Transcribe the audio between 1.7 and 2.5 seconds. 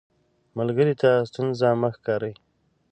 مه ښکاري